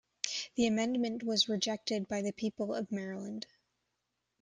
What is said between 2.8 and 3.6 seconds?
Maryland.